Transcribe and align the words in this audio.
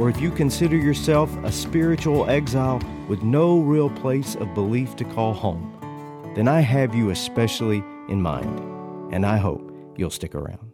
or 0.00 0.08
if 0.08 0.18
you 0.18 0.30
consider 0.30 0.76
yourself 0.76 1.30
a 1.44 1.52
spiritual 1.52 2.28
exile 2.30 2.80
with 3.06 3.22
no 3.22 3.60
real 3.60 3.90
place 3.90 4.34
of 4.36 4.54
belief 4.54 4.96
to 4.96 5.04
call 5.04 5.34
home, 5.34 5.76
then 6.34 6.48
I 6.48 6.60
have 6.60 6.94
you 6.94 7.10
especially 7.10 7.84
in 8.08 8.22
mind, 8.22 9.12
and 9.12 9.26
I 9.26 9.36
hope 9.36 9.70
you'll 9.96 10.08
stick 10.08 10.34
around. 10.34 10.72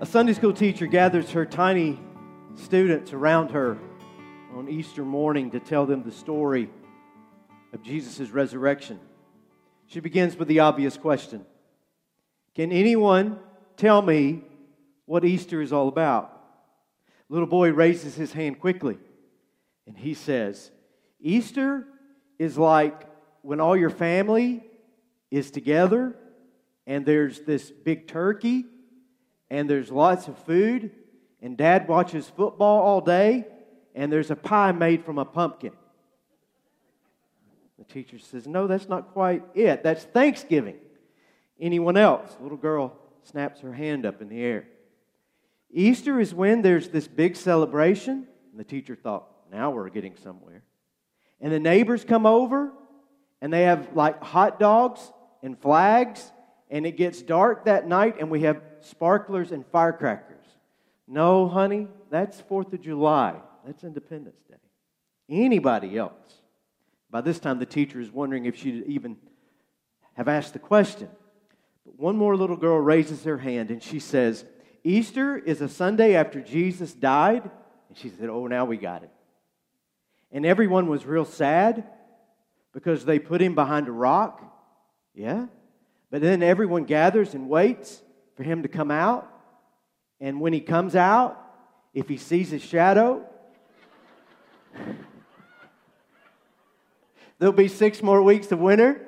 A 0.00 0.06
Sunday 0.06 0.32
school 0.32 0.54
teacher 0.54 0.86
gathers 0.86 1.32
her 1.32 1.44
tiny 1.44 2.00
students 2.54 3.12
around 3.12 3.50
her 3.50 3.76
on 4.54 4.70
Easter 4.70 5.04
morning 5.04 5.50
to 5.50 5.60
tell 5.60 5.84
them 5.84 6.02
the 6.02 6.12
story 6.12 6.70
of 7.74 7.82
Jesus' 7.82 8.30
resurrection. 8.30 8.98
She 9.86 10.00
begins 10.00 10.34
with 10.34 10.48
the 10.48 10.60
obvious 10.60 10.96
question 10.96 11.44
Can 12.58 12.72
anyone 12.72 13.38
tell 13.76 14.02
me 14.02 14.42
what 15.06 15.24
Easter 15.24 15.62
is 15.62 15.72
all 15.72 15.86
about? 15.86 16.36
Little 17.28 17.46
boy 17.46 17.70
raises 17.70 18.16
his 18.16 18.32
hand 18.32 18.58
quickly 18.58 18.98
and 19.86 19.96
he 19.96 20.12
says, 20.12 20.72
Easter 21.20 21.86
is 22.36 22.58
like 22.58 23.06
when 23.42 23.60
all 23.60 23.76
your 23.76 23.90
family 23.90 24.64
is 25.30 25.52
together 25.52 26.16
and 26.84 27.06
there's 27.06 27.42
this 27.42 27.70
big 27.70 28.08
turkey 28.08 28.64
and 29.48 29.70
there's 29.70 29.92
lots 29.92 30.26
of 30.26 30.36
food 30.38 30.90
and 31.40 31.56
dad 31.56 31.86
watches 31.86 32.28
football 32.28 32.82
all 32.82 33.00
day 33.00 33.46
and 33.94 34.12
there's 34.12 34.32
a 34.32 34.36
pie 34.36 34.72
made 34.72 35.04
from 35.04 35.18
a 35.18 35.24
pumpkin. 35.24 35.74
The 37.78 37.84
teacher 37.84 38.18
says, 38.18 38.48
No, 38.48 38.66
that's 38.66 38.88
not 38.88 39.12
quite 39.12 39.44
it. 39.54 39.84
That's 39.84 40.02
Thanksgiving. 40.02 40.78
Anyone 41.60 41.96
else? 41.96 42.36
Little 42.40 42.56
girl 42.56 42.96
snaps 43.24 43.60
her 43.60 43.72
hand 43.72 44.06
up 44.06 44.22
in 44.22 44.28
the 44.28 44.40
air. 44.40 44.66
Easter 45.70 46.20
is 46.20 46.32
when 46.34 46.62
there's 46.62 46.88
this 46.88 47.08
big 47.08 47.36
celebration. 47.36 48.26
And 48.50 48.60
the 48.60 48.64
teacher 48.64 48.96
thought, 48.96 49.28
Now 49.50 49.70
we're 49.70 49.88
getting 49.90 50.16
somewhere. 50.16 50.62
And 51.40 51.52
the 51.52 51.60
neighbors 51.60 52.04
come 52.04 52.26
over 52.26 52.72
and 53.40 53.52
they 53.52 53.62
have 53.62 53.94
like 53.94 54.22
hot 54.22 54.58
dogs 54.58 55.00
and 55.42 55.58
flags. 55.58 56.32
And 56.70 56.86
it 56.86 56.96
gets 56.96 57.22
dark 57.22 57.64
that 57.64 57.86
night 57.86 58.16
and 58.20 58.30
we 58.30 58.42
have 58.42 58.60
sparklers 58.80 59.52
and 59.52 59.64
firecrackers. 59.66 60.44
No, 61.06 61.48
honey, 61.48 61.88
that's 62.10 62.42
4th 62.42 62.72
of 62.72 62.82
July. 62.82 63.36
That's 63.64 63.82
Independence 63.82 64.42
Day. 64.48 64.56
Anybody 65.28 65.96
else? 65.96 66.12
By 67.10 67.22
this 67.22 67.38
time, 67.38 67.58
the 67.58 67.66
teacher 67.66 68.00
is 68.00 68.10
wondering 68.10 68.44
if 68.44 68.56
she'd 68.56 68.84
even 68.86 69.16
have 70.14 70.28
asked 70.28 70.52
the 70.52 70.58
question. 70.58 71.08
But 71.88 71.98
one 71.98 72.16
more 72.18 72.36
little 72.36 72.56
girl 72.56 72.78
raises 72.78 73.24
her 73.24 73.38
hand 73.38 73.70
and 73.70 73.82
she 73.82 73.98
says, 73.98 74.44
Easter 74.84 75.38
is 75.38 75.62
a 75.62 75.70
Sunday 75.70 76.14
after 76.14 76.42
Jesus 76.42 76.92
died. 76.92 77.50
And 77.88 77.96
she 77.96 78.10
said, 78.10 78.28
Oh, 78.28 78.46
now 78.46 78.66
we 78.66 78.76
got 78.76 79.04
it. 79.04 79.10
And 80.30 80.44
everyone 80.44 80.88
was 80.88 81.06
real 81.06 81.24
sad 81.24 81.84
because 82.74 83.06
they 83.06 83.18
put 83.18 83.40
him 83.40 83.54
behind 83.54 83.88
a 83.88 83.92
rock. 83.92 84.42
Yeah. 85.14 85.46
But 86.10 86.20
then 86.20 86.42
everyone 86.42 86.84
gathers 86.84 87.32
and 87.32 87.48
waits 87.48 88.02
for 88.36 88.42
him 88.42 88.64
to 88.64 88.68
come 88.68 88.90
out. 88.90 89.26
And 90.20 90.42
when 90.42 90.52
he 90.52 90.60
comes 90.60 90.94
out, 90.94 91.42
if 91.94 92.06
he 92.06 92.18
sees 92.18 92.50
his 92.50 92.62
shadow, 92.62 93.24
There'll 97.38 97.54
be 97.54 97.68
six 97.68 98.02
more 98.02 98.20
weeks 98.20 98.52
of 98.52 98.58
winter. 98.58 99.07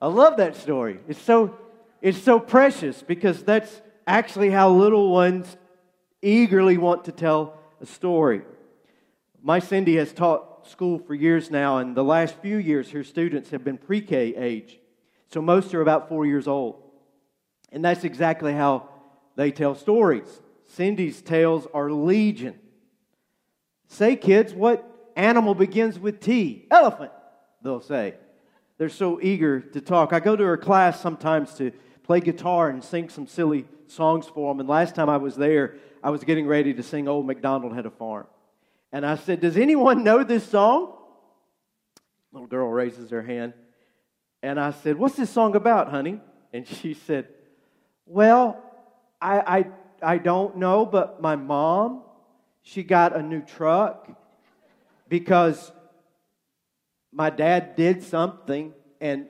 I 0.00 0.06
love 0.06 0.36
that 0.36 0.56
story. 0.56 1.00
It's 1.08 1.20
so, 1.20 1.58
it's 2.00 2.18
so 2.18 2.38
precious 2.38 3.02
because 3.02 3.42
that's 3.42 3.82
actually 4.06 4.50
how 4.50 4.70
little 4.70 5.10
ones 5.10 5.56
eagerly 6.22 6.78
want 6.78 7.04
to 7.06 7.12
tell 7.12 7.58
a 7.80 7.86
story. 7.86 8.42
My 9.42 9.58
Cindy 9.58 9.96
has 9.96 10.12
taught 10.12 10.66
school 10.68 10.98
for 10.98 11.14
years 11.14 11.50
now, 11.50 11.78
and 11.78 11.96
the 11.96 12.04
last 12.04 12.36
few 12.36 12.58
years 12.58 12.90
her 12.90 13.04
students 13.04 13.50
have 13.50 13.64
been 13.64 13.78
pre 13.78 14.00
K 14.00 14.34
age. 14.36 14.78
So 15.28 15.42
most 15.42 15.74
are 15.74 15.82
about 15.82 16.08
four 16.08 16.26
years 16.26 16.46
old. 16.46 16.82
And 17.70 17.84
that's 17.84 18.04
exactly 18.04 18.52
how 18.52 18.88
they 19.36 19.50
tell 19.50 19.74
stories. 19.74 20.28
Cindy's 20.66 21.20
tales 21.20 21.66
are 21.74 21.90
legion. 21.90 22.58
Say, 23.88 24.16
kids, 24.16 24.52
what 24.52 24.84
animal 25.16 25.54
begins 25.54 25.98
with 25.98 26.20
T? 26.20 26.66
Elephant, 26.70 27.12
they'll 27.62 27.80
say. 27.80 28.14
They're 28.78 28.88
so 28.88 29.20
eager 29.20 29.60
to 29.60 29.80
talk. 29.80 30.12
I 30.12 30.20
go 30.20 30.36
to 30.36 30.44
her 30.44 30.56
class 30.56 31.00
sometimes 31.00 31.54
to 31.54 31.72
play 32.04 32.20
guitar 32.20 32.70
and 32.70 32.82
sing 32.82 33.08
some 33.08 33.26
silly 33.26 33.66
songs 33.86 34.26
for 34.26 34.52
them. 34.52 34.60
And 34.60 34.68
last 34.68 34.94
time 34.94 35.08
I 35.08 35.16
was 35.16 35.36
there, 35.36 35.76
I 36.02 36.10
was 36.10 36.24
getting 36.24 36.46
ready 36.46 36.72
to 36.74 36.82
sing 36.82 37.08
Old 37.08 37.26
MacDonald 37.26 37.74
Had 37.74 37.86
a 37.86 37.90
Farm. 37.90 38.26
And 38.92 39.04
I 39.04 39.16
said, 39.16 39.40
Does 39.40 39.56
anyone 39.56 40.04
know 40.04 40.24
this 40.24 40.48
song? 40.48 40.94
Little 42.32 42.48
girl 42.48 42.68
raises 42.68 43.10
her 43.10 43.22
hand. 43.22 43.52
And 44.42 44.58
I 44.58 44.70
said, 44.70 44.96
What's 44.96 45.16
this 45.16 45.30
song 45.30 45.56
about, 45.56 45.90
honey? 45.90 46.20
And 46.52 46.66
she 46.66 46.94
said, 46.94 47.28
Well, 48.06 48.62
I, 49.20 49.40
I, 49.40 50.14
I 50.14 50.18
don't 50.18 50.56
know, 50.56 50.86
but 50.86 51.20
my 51.20 51.36
mom 51.36 52.02
she 52.68 52.82
got 52.82 53.16
a 53.16 53.22
new 53.22 53.40
truck 53.40 54.10
because 55.08 55.72
my 57.12 57.30
dad 57.30 57.76
did 57.76 58.02
something 58.02 58.72
and 59.00 59.26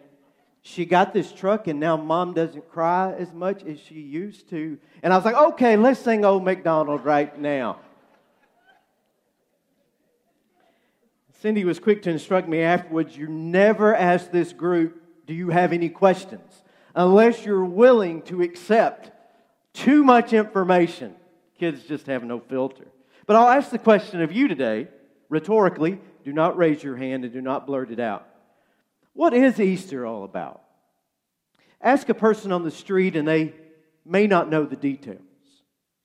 she 0.62 0.84
got 0.84 1.12
this 1.12 1.32
truck 1.32 1.66
and 1.66 1.80
now 1.80 1.96
mom 1.96 2.34
doesn't 2.34 2.68
cry 2.70 3.14
as 3.14 3.32
much 3.32 3.62
as 3.64 3.78
she 3.78 3.94
used 3.94 4.50
to. 4.50 4.78
And 5.02 5.12
I 5.12 5.16
was 5.16 5.24
like, 5.24 5.34
okay, 5.34 5.76
let's 5.76 6.00
sing 6.00 6.24
Old 6.24 6.44
MacDonald 6.44 7.04
right 7.04 7.38
now. 7.38 7.80
Cindy 11.40 11.64
was 11.64 11.78
quick 11.78 12.02
to 12.02 12.10
instruct 12.10 12.48
me 12.48 12.60
afterwards 12.60 13.16
you 13.16 13.28
never 13.28 13.94
ask 13.94 14.30
this 14.30 14.52
group, 14.52 15.00
do 15.26 15.34
you 15.34 15.50
have 15.50 15.72
any 15.72 15.88
questions? 15.88 16.62
Unless 16.94 17.44
you're 17.44 17.64
willing 17.64 18.22
to 18.22 18.42
accept 18.42 19.12
too 19.72 20.02
much 20.02 20.32
information. 20.32 21.14
Kids 21.58 21.84
just 21.84 22.06
have 22.06 22.24
no 22.24 22.40
filter. 22.40 22.88
But 23.26 23.36
I'll 23.36 23.48
ask 23.48 23.70
the 23.70 23.78
question 23.78 24.20
of 24.20 24.32
you 24.32 24.48
today, 24.48 24.88
rhetorically. 25.28 26.00
Do 26.28 26.34
not 26.34 26.58
raise 26.58 26.82
your 26.82 26.94
hand 26.94 27.24
and 27.24 27.32
do 27.32 27.40
not 27.40 27.66
blurt 27.66 27.90
it 27.90 27.98
out. 27.98 28.28
What 29.14 29.32
is 29.32 29.58
Easter 29.58 30.04
all 30.04 30.24
about? 30.24 30.60
Ask 31.80 32.10
a 32.10 32.14
person 32.14 32.52
on 32.52 32.64
the 32.64 32.70
street 32.70 33.16
and 33.16 33.26
they 33.26 33.54
may 34.04 34.26
not 34.26 34.50
know 34.50 34.66
the 34.66 34.76
details. 34.76 35.22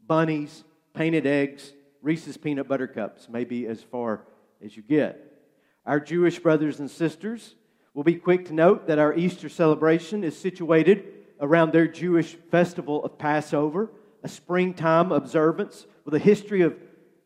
Bunnies, 0.08 0.64
painted 0.94 1.26
eggs, 1.26 1.74
Reese's 2.02 2.38
peanut 2.38 2.70
butter 2.70 2.88
cups, 2.88 3.28
maybe 3.30 3.68
as 3.68 3.84
far 3.84 4.22
as 4.64 4.78
you 4.78 4.82
get. 4.82 5.44
Our 5.86 6.00
Jewish 6.00 6.40
brothers 6.40 6.80
and 6.80 6.90
sisters 6.90 7.56
will 7.94 8.06
be 8.06 8.16
quick 8.16 8.46
to 8.46 8.54
note 8.54 8.88
that 8.88 9.00
our 9.00 9.14
Easter 9.14 9.50
celebration 9.50 10.24
is 10.24 10.38
situated 10.38 11.04
around 11.42 11.74
their 11.74 11.90
Jewish 11.90 12.36
festival 12.50 13.04
of 13.04 13.18
Passover, 13.18 13.92
a 14.24 14.30
springtime 14.30 15.12
observance 15.12 15.86
with 16.06 16.14
a 16.14 16.20
history 16.20 16.62
of 16.62 16.78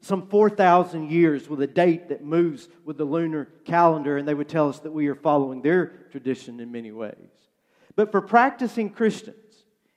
some 0.02 0.28
4,000 0.28 1.10
years 1.10 1.50
with 1.50 1.62
a 1.62 1.68
date 1.68 2.10
that 2.10 2.24
moves 2.24 2.70
with 2.86 2.98
the 2.98 3.06
lunar 3.06 3.46
calendar, 3.66 4.18
and 4.18 4.28
they 4.28 4.34
would 4.34 4.50
tell 4.50 4.70
us 4.70 4.80
that 4.80 4.92
we 4.92 5.08
are 5.08 5.16
following 5.16 5.62
their 5.62 5.88
tradition 6.12 6.60
in 6.60 6.72
many 6.72 6.92
ways. 6.92 7.30
But 7.96 8.12
for 8.12 8.22
practicing 8.22 8.92
Christians, 8.92 9.36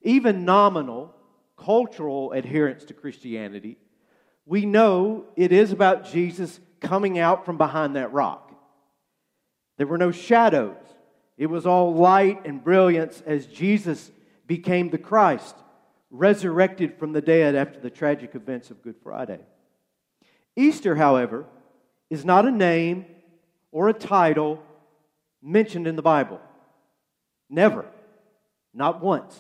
even 0.03 0.45
nominal 0.45 1.15
cultural 1.57 2.33
adherence 2.33 2.85
to 2.85 2.95
Christianity, 2.95 3.77
we 4.47 4.65
know 4.65 5.27
it 5.37 5.53
is 5.53 5.71
about 5.71 6.11
Jesus 6.11 6.59
coming 6.81 7.19
out 7.19 7.45
from 7.45 7.59
behind 7.59 7.97
that 7.97 8.13
rock. 8.13 8.53
There 9.77 9.87
were 9.87 9.99
no 9.99 10.11
shadows, 10.11 10.77
it 11.37 11.47
was 11.47 11.67
all 11.67 11.95
light 11.95 12.45
and 12.45 12.63
brilliance 12.63 13.23
as 13.25 13.47
Jesus 13.47 14.11
became 14.47 14.91
the 14.91 14.99
Christ, 14.99 15.55
resurrected 16.11 16.99
from 16.99 17.13
the 17.13 17.21
dead 17.21 17.55
after 17.55 17.79
the 17.79 17.91
tragic 17.91 18.35
events 18.35 18.71
of 18.71 18.83
Good 18.83 18.97
Friday. 19.03 19.41
Easter, 20.57 20.97
however, 20.97 21.47
is 22.09 22.25
not 22.25 22.47
a 22.47 22.51
name 22.51 23.07
or 23.73 23.89
a 23.89 23.95
title 23.95 24.63
mentioned 25.43 25.87
in 25.87 25.97
the 25.97 26.03
Bible. 26.03 26.41
Never. 27.49 27.87
Not 28.75 29.03
once. 29.03 29.39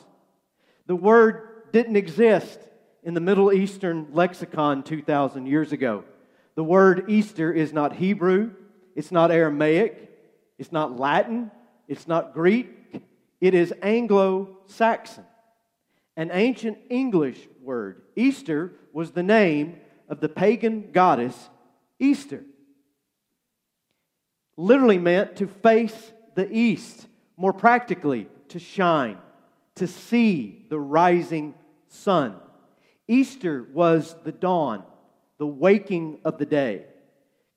The 0.87 0.97
word 0.97 1.73
didn't 1.73 1.97
exist 1.97 2.59
in 3.03 3.15
the 3.15 3.21
Middle 3.21 3.53
Eastern 3.53 4.09
lexicon 4.12 4.83
2,000 4.83 5.47
years 5.47 5.73
ago. 5.73 6.05
The 6.55 6.65
word 6.65 7.05
Easter 7.09 7.53
is 7.53 7.73
not 7.73 7.97
Hebrew, 7.97 8.51
it's 8.95 9.12
not 9.12 9.31
Aramaic, 9.31 10.11
it's 10.59 10.73
not 10.73 10.99
Latin, 10.99 11.51
it's 11.89 12.09
not 12.09 12.35
Greek, 12.35 12.69
it 13.41 13.55
is 13.55 13.73
Anglo 13.83 14.59
Saxon, 14.67 15.25
an 16.17 16.31
ancient 16.33 16.79
English 16.91 17.49
word. 17.62 18.03
Easter 18.17 18.73
was 18.93 19.12
the 19.12 19.23
name 19.23 19.81
of 20.11 20.21
the 20.21 20.29
pagan 20.29 20.91
goddess 20.93 21.49
Easter. 21.99 22.45
Literally 24.57 24.99
meant 24.99 25.37
to 25.37 25.47
face 25.47 26.12
the 26.35 26.51
east, 26.53 27.07
more 27.37 27.53
practically, 27.55 28.29
to 28.49 28.59
shine, 28.59 29.17
to 29.77 29.87
see 29.87 30.67
the 30.69 30.79
rising 30.79 31.55
sun. 31.89 32.37
Easter 33.09 33.67
was 33.73 34.15
the 34.25 34.33
dawn, 34.33 34.83
the 35.39 35.47
waking 35.47 36.19
of 36.25 36.37
the 36.39 36.45
day. 36.45 36.85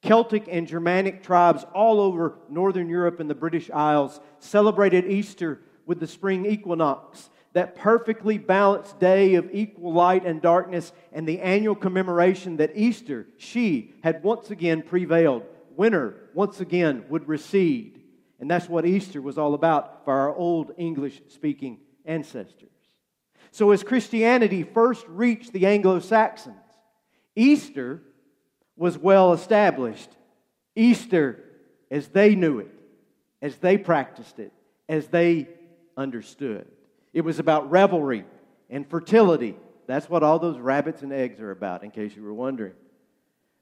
Celtic 0.02 0.46
and 0.50 0.68
Germanic 0.68 1.24
tribes 1.24 1.66
all 1.74 2.00
over 2.00 2.38
Northern 2.50 2.90
Europe 2.90 3.20
and 3.20 3.30
the 3.30 3.36
British 3.36 3.70
Isles 3.72 4.20
celebrated 4.40 5.06
Easter 5.06 5.62
with 5.86 6.00
the 6.00 6.08
spring 6.08 6.46
equinox, 6.46 7.30
that 7.54 7.76
perfectly 7.76 8.38
balanced 8.38 9.00
day 9.00 9.36
of 9.36 9.50
equal 9.54 9.94
light 9.94 10.26
and 10.26 10.42
darkness, 10.42 10.92
and 11.12 11.28
the 11.28 11.40
annual 11.40 11.76
commemoration 11.76 12.58
that 12.58 12.72
Easter, 12.76 13.28
she, 13.38 13.94
had 14.04 14.24
once 14.24 14.50
again 14.50 14.82
prevailed. 14.82 15.44
Winter, 15.76 16.30
once 16.34 16.60
again, 16.60 17.06
would 17.10 17.28
recede. 17.28 18.02
And 18.40 18.50
that's 18.50 18.68
what 18.68 18.86
Easter 18.86 19.22
was 19.22 19.38
all 19.38 19.54
about 19.54 20.04
for 20.04 20.14
our 20.14 20.36
old 20.36 20.72
English 20.78 21.22
speaking 21.30 21.80
ancestors. 22.06 22.70
So, 23.52 23.72
as 23.72 23.84
Christianity 23.84 24.64
first 24.64 25.06
reached 25.08 25.54
the 25.54 25.68
Anglo 25.68 26.00
Saxons, 26.00 26.56
Easter 27.36 28.02
was 28.76 28.98
well 28.98 29.34
established. 29.34 30.10
Easter, 30.76 31.44
as 31.92 32.08
they 32.08 32.34
knew 32.34 32.60
it, 32.60 32.72
as 33.44 33.56
they 33.58 33.78
practiced 33.78 34.40
it, 34.40 34.52
as 34.90 35.08
they 35.08 35.48
understood. 35.96 36.68
It 37.14 37.22
was 37.22 37.40
about 37.40 37.70
revelry 37.70 38.26
and 38.70 38.90
fertility. 38.90 39.56
That's 39.88 40.10
what 40.10 40.24
all 40.24 40.40
those 40.40 40.58
rabbits 40.58 41.02
and 41.02 41.14
eggs 41.14 41.40
are 41.40 41.52
about, 41.52 41.84
in 41.84 41.92
case 41.92 42.16
you 42.16 42.24
were 42.24 42.34
wondering. 42.34 42.74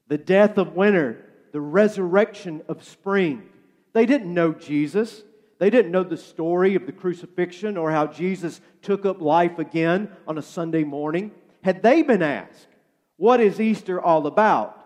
The 0.08 0.18
death 0.18 0.58
of 0.58 0.76
winter, 0.76 1.24
the 1.52 1.62
resurrection 1.62 2.62
of 2.68 2.84
spring. 2.84 3.44
They 3.94 4.06
didn't 4.06 4.34
know 4.34 4.54
Jesus. 4.54 5.24
They 5.60 5.70
didn't 5.70 5.92
know 5.92 6.04
the 6.04 6.18
story 6.18 6.76
of 6.76 6.86
the 6.86 6.92
crucifixion 6.92 7.78
or 7.78 7.92
how 7.92 8.08
Jesus 8.08 8.62
took 8.82 9.06
up 9.06 9.22
life 9.22 9.60
again 9.60 10.10
on 10.28 10.38
a 10.38 10.42
Sunday 10.42 10.84
morning. 10.84 11.32
Had 11.64 11.84
they 11.84 12.02
been 12.02 12.24
asked, 12.24 12.68
What 13.18 13.40
is 13.40 13.60
Easter 13.60 14.02
all 14.02 14.26
about? 14.28 14.82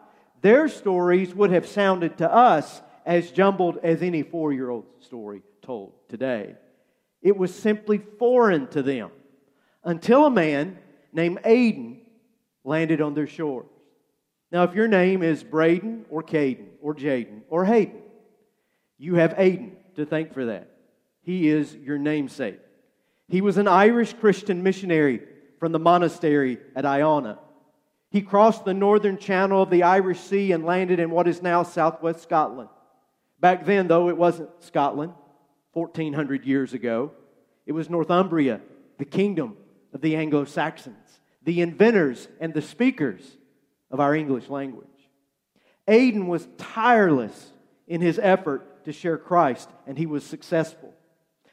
their 0.46 0.68
stories 0.68 1.34
would 1.34 1.50
have 1.50 1.66
sounded 1.66 2.20
to 2.20 2.32
us 2.32 2.84
as 3.04 3.32
jumbled 3.32 3.80
as 3.82 4.04
any 4.04 4.22
four 4.22 4.54
year 4.54 4.70
old 4.70 4.86
story 5.00 5.42
told 5.64 5.94
today. 6.08 6.54
It 7.26 7.36
was 7.36 7.52
simply 7.52 7.98
foreign 7.98 8.68
to 8.68 8.84
them 8.84 9.10
until 9.84 10.28
a 10.28 10.30
man 10.30 10.78
named 11.12 11.40
Aidan 11.44 12.02
landed 12.64 13.02
on 13.02 13.16
their 13.16 13.26
shores. 13.26 13.66
Now, 14.52 14.62
if 14.62 14.76
your 14.76 14.88
name 14.88 15.24
is 15.24 15.44
Braden 15.44 16.06
or 16.12 16.22
Caden 16.22 16.68
or 16.84 16.94
Jaden 16.94 17.42
or 17.50 17.66
Hayden, 17.66 18.04
you 19.00 19.16
have 19.16 19.34
Aidan 19.40 19.76
to 19.96 20.06
thank 20.06 20.36
for 20.36 20.46
that. 20.46 20.70
He 21.24 21.50
is 21.50 21.76
your 21.76 21.98
namesake. 21.98 22.60
He 23.28 23.42
was 23.42 23.58
an 23.58 23.68
Irish 23.68 24.14
Christian 24.14 24.62
missionary 24.62 25.20
from 25.60 25.72
the 25.72 25.80
monastery 25.80 26.60
at 26.76 26.86
Iona. 26.86 27.40
He 28.12 28.22
crossed 28.22 28.66
the 28.66 28.74
northern 28.76 29.18
channel 29.18 29.64
of 29.64 29.72
the 29.72 29.82
Irish 29.82 30.20
Sea 30.20 30.52
and 30.52 30.64
landed 30.64 31.00
in 31.00 31.10
what 31.10 31.28
is 31.28 31.42
now 31.42 31.64
southwest 31.64 32.22
Scotland. 32.22 32.70
Back 33.40 33.66
then, 33.66 33.88
though, 33.88 34.10
it 34.10 34.16
wasn't 34.16 34.52
Scotland. 34.60 35.14
1400 35.76 36.46
years 36.46 36.74
ago. 36.74 37.12
It 37.66 37.74
was 37.74 37.90
Northumbria, 37.90 38.62
the 38.98 39.06
kingdom 39.06 39.58
of 39.94 40.00
the 40.00 40.16
Anglo 40.16 40.46
Saxons, 40.46 41.20
the 41.44 41.62
inventors 41.62 42.30
and 42.40 42.54
the 42.54 42.62
speakers 42.62 43.22
of 43.92 44.00
our 44.00 44.16
English 44.16 44.50
language. 44.50 44.88
Aidan 45.88 46.28
was 46.28 46.48
tireless 46.58 47.52
in 47.88 48.00
his 48.00 48.18
effort 48.20 48.86
to 48.86 48.94
share 48.94 49.18
Christ, 49.18 49.70
and 49.86 49.98
he 49.98 50.06
was 50.06 50.24
successful. 50.24 50.94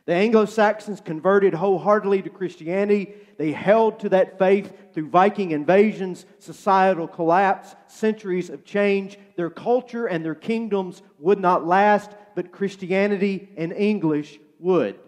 The 0.04 0.14
Anglo 0.14 0.46
Saxons 0.46 1.00
converted 1.00 1.54
wholeheartedly 1.54 2.22
to 2.22 2.30
Christianity. 2.30 3.14
They 3.38 3.52
held 3.52 4.00
to 4.00 4.08
that 4.10 4.38
faith 4.38 4.72
through 4.92 5.10
Viking 5.10 5.52
invasions, 5.52 6.26
societal 6.38 7.06
collapse, 7.06 7.75
centuries 7.86 8.50
of 8.50 8.64
change. 8.64 9.18
Their 9.36 9.50
culture 9.50 10.06
and 10.06 10.25
their 10.25 10.34
kingdoms 10.34 11.02
would 11.18 11.38
not 11.38 11.66
last, 11.66 12.10
but 12.34 12.52
Christianity 12.52 13.49
and 13.56 13.73
English 13.73 14.38
would. 14.58 14.99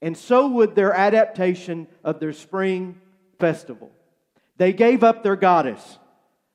And 0.00 0.16
so 0.16 0.48
would 0.48 0.74
their 0.74 0.92
adaptation 0.92 1.86
of 2.02 2.18
their 2.18 2.32
spring 2.32 3.00
festival. 3.38 3.90
They 4.56 4.72
gave 4.72 5.04
up 5.04 5.22
their 5.22 5.36
goddess, 5.36 5.98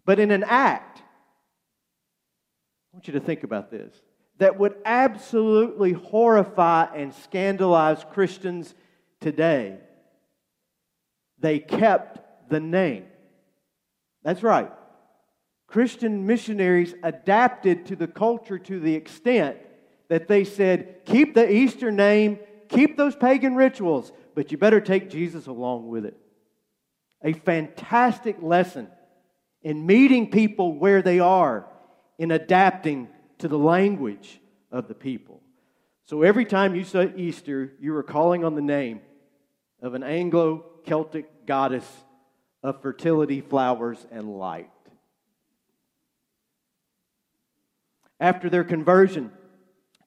but 0.06 0.20
in 0.20 0.32
an 0.32 0.44
act, 0.44 1.00
I 1.00 2.98
want 2.98 3.08
you 3.08 3.14
to 3.14 3.20
think 3.20 3.44
about 3.44 3.72
this 3.72 3.94
that 4.40 4.60
would 4.60 4.76
absolutely 4.86 5.94
horrify 5.94 6.86
and 6.96 7.14
scandalize 7.14 8.06
Christians 8.12 8.74
today. 9.20 9.78
They 11.40 11.60
kept 11.60 12.50
the 12.50 12.60
name. 12.60 13.06
That's 14.24 14.44
right. 14.44 14.72
Christian 15.68 16.26
missionaries 16.26 16.94
adapted 17.04 17.88
to 17.88 17.96
the 17.96 18.08
culture 18.08 18.60
to 18.60 18.80
the 18.80 18.96
extent 18.96 19.58
that 20.10 20.28
they 20.28 20.44
said, 20.44 21.06
keep 21.06 21.34
the 21.34 21.52
Easter 21.52 21.92
name, 21.92 22.40
keep 22.70 22.98
those 22.98 23.16
pagan 23.16 23.56
rituals, 23.56 24.12
but 24.36 24.52
you 24.52 24.58
better 24.58 24.82
take 24.82 25.10
Jesus 25.10 25.48
along 25.48 25.88
with 25.88 26.06
it. 26.06 26.18
A 27.24 27.34
fantastic 27.34 28.38
lesson 28.42 28.88
in 29.62 29.86
meeting 29.86 30.32
people 30.32 30.78
where 30.78 31.02
they 31.02 31.20
are, 31.20 31.68
in 32.18 32.32
adapting 32.32 33.08
to 33.40 33.48
the 33.48 33.58
language 33.58 34.40
of 34.72 34.88
the 34.88 34.96
people. 34.96 35.42
So 36.06 36.22
every 36.22 36.46
time 36.46 36.74
you 36.74 36.84
say 36.84 37.12
Easter, 37.18 37.74
you 37.80 37.96
are 37.96 38.04
calling 38.04 38.46
on 38.46 38.56
the 38.56 38.62
name 38.62 39.02
of 39.82 39.94
an 39.94 40.04
Anglo 40.04 40.66
Celtic 40.86 41.46
goddess 41.46 41.86
of 42.64 42.82
fertility, 42.82 43.42
flowers, 43.42 44.06
and 44.10 44.38
light. 44.38 44.70
After 48.20 48.50
their 48.50 48.64
conversion 48.64 49.32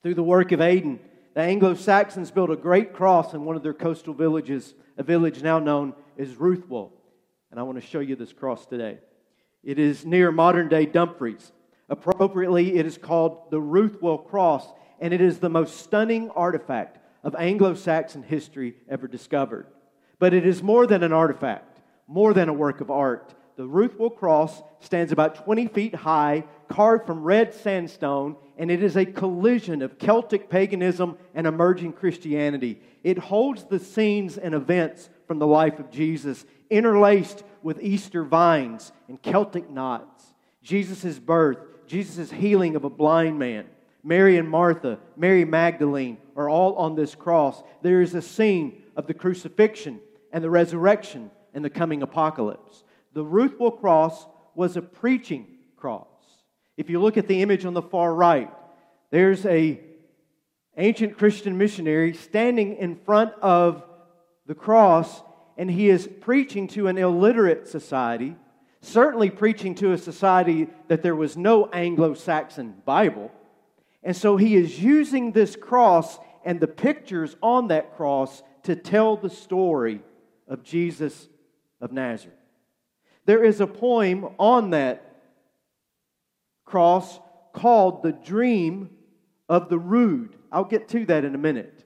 through 0.02 0.14
the 0.14 0.22
work 0.22 0.52
of 0.52 0.60
Aidan, 0.60 0.98
the 1.34 1.40
Anglo 1.40 1.74
Saxons 1.74 2.30
built 2.30 2.50
a 2.50 2.56
great 2.56 2.92
cross 2.92 3.34
in 3.34 3.44
one 3.44 3.56
of 3.56 3.62
their 3.62 3.74
coastal 3.74 4.14
villages, 4.14 4.74
a 4.96 5.02
village 5.02 5.42
now 5.42 5.58
known 5.58 5.94
as 6.18 6.36
Ruthwell. 6.36 6.92
And 7.50 7.60
I 7.60 7.62
want 7.64 7.80
to 7.80 7.86
show 7.86 8.00
you 8.00 8.16
this 8.16 8.32
cross 8.32 8.66
today. 8.66 8.98
It 9.62 9.78
is 9.78 10.06
near 10.06 10.32
modern 10.32 10.68
day 10.68 10.86
Dumfries. 10.86 11.52
Appropriately, 11.88 12.76
it 12.76 12.86
is 12.86 12.96
called 12.96 13.50
the 13.50 13.60
Ruthwell 13.60 14.18
Cross, 14.18 14.66
and 15.00 15.12
it 15.12 15.20
is 15.20 15.38
the 15.38 15.50
most 15.50 15.78
stunning 15.78 16.30
artifact 16.30 16.98
of 17.22 17.34
Anglo 17.36 17.74
Saxon 17.74 18.22
history 18.22 18.76
ever 18.88 19.06
discovered. 19.06 19.66
But 20.18 20.32
it 20.32 20.46
is 20.46 20.62
more 20.62 20.86
than 20.86 21.02
an 21.02 21.12
artifact, 21.12 21.80
more 22.06 22.32
than 22.32 22.48
a 22.48 22.54
work 22.54 22.80
of 22.80 22.90
art. 22.90 23.34
The 23.60 23.68
Ruthwell 23.68 24.08
Cross 24.08 24.62
stands 24.80 25.12
about 25.12 25.44
20 25.44 25.66
feet 25.66 25.94
high, 25.94 26.44
carved 26.66 27.04
from 27.04 27.22
red 27.22 27.52
sandstone, 27.52 28.36
and 28.56 28.70
it 28.70 28.82
is 28.82 28.96
a 28.96 29.04
collision 29.04 29.82
of 29.82 29.98
Celtic 29.98 30.48
paganism 30.48 31.18
and 31.34 31.46
emerging 31.46 31.92
Christianity. 31.92 32.80
It 33.04 33.18
holds 33.18 33.64
the 33.64 33.78
scenes 33.78 34.38
and 34.38 34.54
events 34.54 35.10
from 35.26 35.38
the 35.38 35.46
life 35.46 35.78
of 35.78 35.90
Jesus, 35.90 36.46
interlaced 36.70 37.44
with 37.62 37.82
Easter 37.82 38.24
vines 38.24 38.92
and 39.08 39.20
Celtic 39.20 39.68
knots. 39.68 40.24
Jesus' 40.62 41.18
birth, 41.18 41.58
Jesus' 41.86 42.30
healing 42.30 42.76
of 42.76 42.84
a 42.84 42.90
blind 42.90 43.38
man, 43.38 43.66
Mary 44.02 44.38
and 44.38 44.48
Martha, 44.48 44.98
Mary 45.18 45.44
Magdalene 45.44 46.16
are 46.34 46.48
all 46.48 46.76
on 46.76 46.94
this 46.94 47.14
cross. 47.14 47.62
There 47.82 48.00
is 48.00 48.14
a 48.14 48.22
scene 48.22 48.84
of 48.96 49.06
the 49.06 49.12
crucifixion 49.12 50.00
and 50.32 50.42
the 50.42 50.48
resurrection 50.48 51.30
and 51.52 51.62
the 51.62 51.68
coming 51.68 52.00
apocalypse. 52.00 52.84
The 53.12 53.24
Ruthwell 53.24 53.72
cross 53.72 54.26
was 54.54 54.76
a 54.76 54.82
preaching 54.82 55.46
cross. 55.76 56.06
If 56.76 56.90
you 56.90 57.00
look 57.00 57.16
at 57.16 57.28
the 57.28 57.42
image 57.42 57.64
on 57.64 57.74
the 57.74 57.82
far 57.82 58.14
right, 58.14 58.50
there's 59.10 59.44
a 59.46 59.80
ancient 60.76 61.18
Christian 61.18 61.58
missionary 61.58 62.14
standing 62.14 62.76
in 62.76 62.96
front 62.96 63.32
of 63.42 63.84
the 64.46 64.54
cross 64.54 65.22
and 65.58 65.70
he 65.70 65.90
is 65.90 66.08
preaching 66.20 66.68
to 66.68 66.86
an 66.86 66.96
illiterate 66.96 67.68
society 67.68 68.36
certainly 68.82 69.30
preaching 69.30 69.74
to 69.76 69.92
a 69.92 69.98
society 69.98 70.68
that 70.88 71.02
there 71.02 71.16
was 71.16 71.36
no 71.36 71.66
Anglo 71.66 72.14
Saxon 72.14 72.74
Bible. 72.84 73.30
And 74.02 74.16
so 74.16 74.36
he 74.36 74.56
is 74.56 74.82
using 74.82 75.32
this 75.32 75.56
cross 75.56 76.18
and 76.44 76.58
the 76.58 76.66
pictures 76.66 77.36
on 77.42 77.68
that 77.68 77.96
cross 77.96 78.42
to 78.62 78.74
tell 78.74 79.16
the 79.16 79.30
story 79.30 80.02
of 80.48 80.62
Jesus 80.62 81.28
of 81.80 81.92
Nazareth. 81.92 82.36
There 83.30 83.44
is 83.44 83.60
a 83.60 83.66
poem 83.68 84.26
on 84.40 84.70
that 84.70 85.22
cross 86.64 87.20
called 87.52 88.02
The 88.02 88.10
Dream 88.10 88.90
of 89.48 89.68
the 89.68 89.78
Rood. 89.78 90.34
I'll 90.50 90.64
get 90.64 90.88
to 90.88 91.06
that 91.06 91.24
in 91.24 91.36
a 91.36 91.38
minute. 91.38 91.84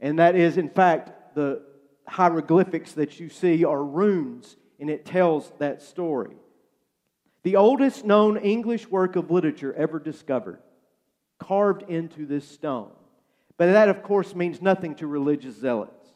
And 0.00 0.18
that 0.18 0.34
is, 0.34 0.58
in 0.58 0.70
fact, 0.70 1.36
the 1.36 1.62
hieroglyphics 2.08 2.94
that 2.94 3.20
you 3.20 3.28
see 3.28 3.64
are 3.64 3.84
runes, 3.84 4.56
and 4.80 4.90
it 4.90 5.04
tells 5.04 5.52
that 5.60 5.82
story. 5.82 6.34
The 7.44 7.54
oldest 7.54 8.04
known 8.04 8.36
English 8.36 8.88
work 8.88 9.14
of 9.14 9.30
literature 9.30 9.72
ever 9.74 10.00
discovered, 10.00 10.58
carved 11.38 11.88
into 11.88 12.26
this 12.26 12.48
stone. 12.48 12.90
But 13.56 13.66
that, 13.66 13.88
of 13.88 14.02
course, 14.02 14.34
means 14.34 14.60
nothing 14.60 14.96
to 14.96 15.06
religious 15.06 15.54
zealots. 15.54 16.08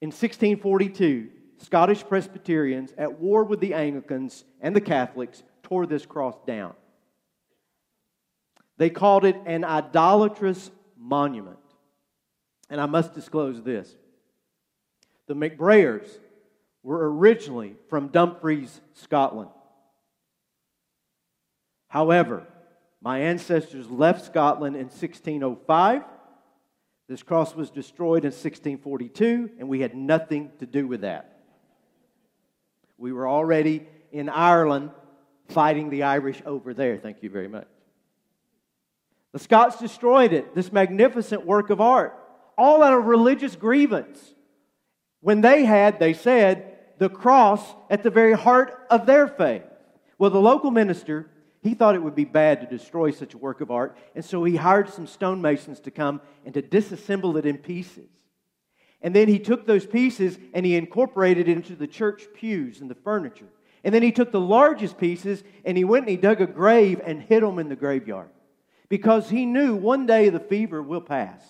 In 0.00 0.06
1642, 0.08 1.28
Scottish 1.58 2.04
Presbyterians, 2.06 2.92
at 2.98 3.20
war 3.20 3.44
with 3.44 3.60
the 3.60 3.74
Anglicans 3.74 4.44
and 4.60 4.74
the 4.74 4.80
Catholics, 4.80 5.42
tore 5.62 5.86
this 5.86 6.06
cross 6.06 6.36
down. 6.46 6.74
They 8.76 8.90
called 8.90 9.24
it 9.24 9.36
an 9.46 9.64
idolatrous 9.64 10.70
monument. 10.98 11.58
And 12.70 12.80
I 12.80 12.86
must 12.86 13.14
disclose 13.14 13.62
this 13.62 13.94
the 15.26 15.34
McBrayers 15.34 16.06
were 16.82 17.10
originally 17.12 17.76
from 17.88 18.08
Dumfries, 18.08 18.80
Scotland. 18.92 19.50
However, 21.88 22.46
my 23.00 23.20
ancestors 23.20 23.88
left 23.88 24.24
Scotland 24.24 24.76
in 24.76 24.86
1605. 24.86 26.02
This 27.08 27.22
cross 27.22 27.54
was 27.54 27.70
destroyed 27.70 28.24
in 28.24 28.32
1642, 28.32 29.50
and 29.58 29.68
we 29.68 29.80
had 29.80 29.94
nothing 29.94 30.50
to 30.58 30.66
do 30.66 30.86
with 30.86 31.02
that. 31.02 31.33
We 33.04 33.12
were 33.12 33.28
already 33.28 33.86
in 34.12 34.30
Ireland 34.30 34.90
fighting 35.48 35.90
the 35.90 36.04
Irish 36.04 36.40
over 36.46 36.72
there. 36.72 36.96
Thank 36.96 37.22
you 37.22 37.28
very 37.28 37.48
much. 37.48 37.66
The 39.32 39.38
Scots 39.40 39.78
destroyed 39.78 40.32
it, 40.32 40.54
this 40.54 40.72
magnificent 40.72 41.44
work 41.44 41.68
of 41.68 41.82
art, 41.82 42.18
all 42.56 42.82
out 42.82 42.96
of 42.96 43.04
religious 43.04 43.56
grievance. 43.56 44.18
When 45.20 45.42
they 45.42 45.66
had, 45.66 45.98
they 45.98 46.14
said, 46.14 46.78
the 46.96 47.10
cross 47.10 47.60
at 47.90 48.02
the 48.02 48.08
very 48.08 48.32
heart 48.32 48.74
of 48.88 49.04
their 49.04 49.28
faith. 49.28 49.64
Well, 50.16 50.30
the 50.30 50.40
local 50.40 50.70
minister, 50.70 51.28
he 51.60 51.74
thought 51.74 51.96
it 51.96 52.02
would 52.02 52.14
be 52.14 52.24
bad 52.24 52.62
to 52.62 52.66
destroy 52.66 53.10
such 53.10 53.34
a 53.34 53.38
work 53.38 53.60
of 53.60 53.70
art, 53.70 53.98
and 54.14 54.24
so 54.24 54.44
he 54.44 54.56
hired 54.56 54.88
some 54.88 55.06
stonemasons 55.06 55.80
to 55.80 55.90
come 55.90 56.22
and 56.46 56.54
to 56.54 56.62
disassemble 56.62 57.36
it 57.36 57.44
in 57.44 57.58
pieces. 57.58 58.08
And 59.04 59.14
then 59.14 59.28
he 59.28 59.38
took 59.38 59.66
those 59.66 59.84
pieces 59.84 60.38
and 60.54 60.64
he 60.64 60.76
incorporated 60.76 61.46
it 61.46 61.52
into 61.52 61.76
the 61.76 61.86
church 61.86 62.24
pews 62.34 62.80
and 62.80 62.90
the 62.90 62.94
furniture. 62.94 63.50
And 63.84 63.94
then 63.94 64.02
he 64.02 64.10
took 64.10 64.32
the 64.32 64.40
largest 64.40 64.96
pieces 64.96 65.44
and 65.66 65.76
he 65.76 65.84
went 65.84 66.04
and 66.04 66.10
he 66.10 66.16
dug 66.16 66.40
a 66.40 66.46
grave 66.46 67.02
and 67.04 67.20
hid 67.20 67.42
them 67.42 67.58
in 67.58 67.68
the 67.68 67.76
graveyard 67.76 68.30
because 68.88 69.28
he 69.28 69.44
knew 69.44 69.76
one 69.76 70.06
day 70.06 70.30
the 70.30 70.40
fever 70.40 70.82
will 70.82 71.02
pass. 71.02 71.42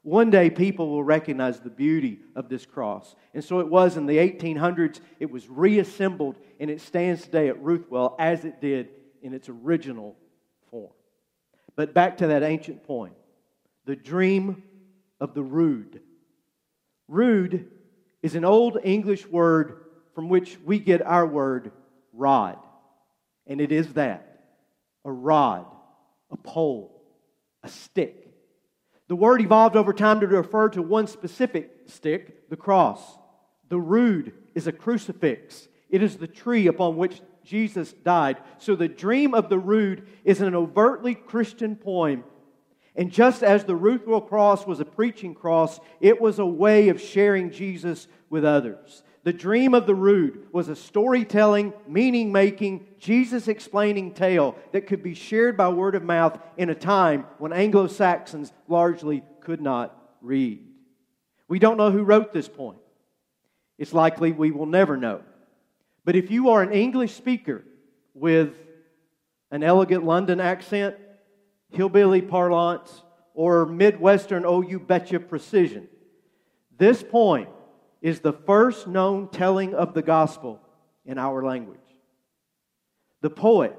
One 0.00 0.30
day 0.30 0.48
people 0.48 0.88
will 0.88 1.04
recognize 1.04 1.60
the 1.60 1.68
beauty 1.68 2.20
of 2.34 2.48
this 2.48 2.64
cross. 2.64 3.14
And 3.34 3.44
so 3.44 3.60
it 3.60 3.68
was 3.68 3.98
in 3.98 4.06
the 4.06 4.16
1800s, 4.16 5.00
it 5.20 5.30
was 5.30 5.50
reassembled 5.50 6.36
and 6.58 6.70
it 6.70 6.80
stands 6.80 7.22
today 7.22 7.48
at 7.48 7.62
Ruthwell 7.62 8.16
as 8.18 8.46
it 8.46 8.62
did 8.62 8.88
in 9.20 9.34
its 9.34 9.50
original 9.50 10.16
form. 10.70 10.92
But 11.76 11.92
back 11.92 12.16
to 12.16 12.28
that 12.28 12.42
ancient 12.42 12.82
point 12.84 13.12
the 13.84 13.94
dream 13.94 14.62
of 15.20 15.34
the 15.34 15.42
rood. 15.42 16.00
Rood 17.12 17.68
is 18.22 18.34
an 18.34 18.44
old 18.44 18.78
English 18.82 19.26
word 19.26 19.84
from 20.14 20.28
which 20.28 20.58
we 20.64 20.78
get 20.78 21.02
our 21.02 21.26
word 21.26 21.72
rod. 22.12 22.56
And 23.46 23.60
it 23.60 23.70
is 23.70 23.92
that 23.94 24.44
a 25.04 25.12
rod 25.12 25.66
a 26.30 26.36
pole, 26.36 27.02
a 27.62 27.68
stick. 27.68 28.30
The 29.08 29.14
word 29.14 29.42
evolved 29.42 29.76
over 29.76 29.92
time 29.92 30.20
to 30.20 30.26
refer 30.26 30.70
to 30.70 30.82
one 30.82 31.06
specific 31.06 31.70
stick, 31.86 32.48
the 32.48 32.56
cross. 32.56 33.00
The 33.68 33.78
rood 33.78 34.32
is 34.54 34.66
a 34.66 34.72
crucifix, 34.72 35.68
it 35.90 36.02
is 36.02 36.16
the 36.16 36.26
tree 36.26 36.66
upon 36.66 36.96
which 36.96 37.20
Jesus 37.44 37.92
died. 37.92 38.38
So 38.58 38.74
the 38.74 38.88
dream 38.88 39.34
of 39.34 39.50
the 39.50 39.58
rood 39.58 40.08
is 40.24 40.40
an 40.40 40.54
overtly 40.54 41.14
Christian 41.14 41.76
poem. 41.76 42.24
And 42.94 43.10
just 43.10 43.42
as 43.42 43.64
the 43.64 43.76
Ruthwell 43.76 44.20
cross 44.20 44.66
was 44.66 44.80
a 44.80 44.84
preaching 44.84 45.34
cross, 45.34 45.80
it 46.00 46.20
was 46.20 46.38
a 46.38 46.46
way 46.46 46.88
of 46.88 47.00
sharing 47.00 47.50
Jesus 47.50 48.06
with 48.28 48.44
others. 48.44 49.02
The 49.24 49.32
dream 49.32 49.72
of 49.72 49.86
the 49.86 49.94
rood 49.94 50.48
was 50.52 50.68
a 50.68 50.76
storytelling, 50.76 51.72
meaning 51.86 52.32
making, 52.32 52.86
Jesus 52.98 53.46
explaining 53.48 54.14
tale 54.14 54.56
that 54.72 54.86
could 54.86 55.02
be 55.02 55.14
shared 55.14 55.56
by 55.56 55.68
word 55.68 55.94
of 55.94 56.02
mouth 56.02 56.38
in 56.56 56.70
a 56.70 56.74
time 56.74 57.26
when 57.38 57.52
Anglo 57.52 57.86
Saxons 57.86 58.52
largely 58.68 59.22
could 59.40 59.60
not 59.60 59.96
read. 60.20 60.66
We 61.48 61.60
don't 61.60 61.76
know 61.76 61.90
who 61.90 62.02
wrote 62.02 62.32
this 62.32 62.48
poem. 62.48 62.76
It's 63.78 63.92
likely 63.92 64.32
we 64.32 64.50
will 64.50 64.66
never 64.66 64.96
know. 64.96 65.22
But 66.04 66.16
if 66.16 66.30
you 66.30 66.50
are 66.50 66.62
an 66.62 66.72
English 66.72 67.14
speaker 67.14 67.62
with 68.14 68.54
an 69.50 69.62
elegant 69.62 70.04
London 70.04 70.40
accent, 70.40 70.96
hillbilly 71.72 72.22
parlance, 72.22 73.02
or 73.34 73.66
Midwestern 73.66 74.44
oh 74.44 74.62
you 74.62 74.78
betcha 74.78 75.20
precision, 75.20 75.88
this 76.78 77.02
poem 77.02 77.46
is 78.00 78.20
the 78.20 78.32
first 78.32 78.86
known 78.86 79.28
telling 79.28 79.74
of 79.74 79.94
the 79.94 80.02
gospel 80.02 80.60
in 81.04 81.18
our 81.18 81.44
language. 81.44 81.78
The 83.20 83.30
poet 83.30 83.76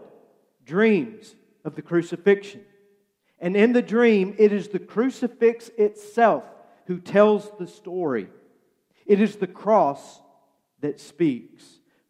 dreams 0.65 1.35
of 1.65 1.75
the 1.75 1.81
crucifixion. 1.81 2.61
And 3.39 3.55
in 3.57 3.73
the 3.73 3.81
dream, 3.81 4.35
it 4.37 4.53
is 4.53 4.69
the 4.69 4.79
crucifix 4.79 5.69
itself 5.77 6.43
who 6.85 6.99
tells 6.99 7.51
the 7.59 7.67
story. 7.67 8.29
It 9.05 9.19
is 9.19 9.35
the 9.35 9.47
cross 9.47 10.21
that 10.79 10.99
speaks. 10.99 11.63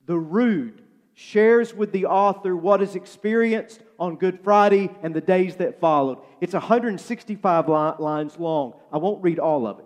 The 0.06 0.18
rood 0.18 0.82
shares 1.16 1.74
with 1.74 1.92
the 1.92 2.06
author 2.06 2.56
what 2.56 2.82
is 2.82 2.96
experienced 2.96 3.82
on 4.04 4.18
Good 4.18 4.42
Friday 4.44 4.90
and 5.02 5.16
the 5.16 5.22
days 5.22 5.56
that 5.56 5.80
followed. 5.80 6.18
It's 6.42 6.52
165 6.52 7.70
lines 7.70 8.38
long. 8.38 8.74
I 8.92 8.98
won't 8.98 9.24
read 9.24 9.40
all 9.40 9.66
of 9.66 9.80
it, 9.80 9.86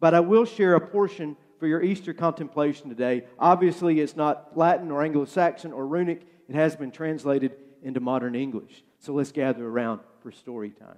but 0.00 0.14
I 0.14 0.20
will 0.20 0.46
share 0.46 0.74
a 0.74 0.80
portion 0.80 1.36
for 1.60 1.66
your 1.66 1.82
Easter 1.82 2.14
contemplation 2.14 2.88
today. 2.88 3.26
Obviously, 3.38 4.00
it's 4.00 4.16
not 4.16 4.56
Latin 4.56 4.90
or 4.90 5.02
Anglo 5.02 5.26
Saxon 5.26 5.74
or 5.74 5.86
runic, 5.86 6.22
it 6.48 6.54
has 6.54 6.76
been 6.76 6.90
translated 6.90 7.52
into 7.82 8.00
modern 8.00 8.34
English. 8.34 8.84
So 9.00 9.12
let's 9.12 9.32
gather 9.32 9.66
around 9.66 10.00
for 10.22 10.32
story 10.32 10.70
time. 10.70 10.96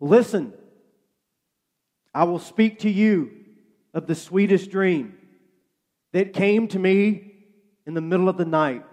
Listen, 0.00 0.52
I 2.12 2.24
will 2.24 2.40
speak 2.40 2.80
to 2.80 2.90
you 2.90 3.30
of 3.94 4.08
the 4.08 4.16
sweetest 4.16 4.68
dream 4.72 5.16
that 6.12 6.32
came 6.32 6.66
to 6.68 6.78
me 6.80 7.34
in 7.86 7.94
the 7.94 8.00
middle 8.00 8.28
of 8.28 8.36
the 8.36 8.44
night. 8.44 8.84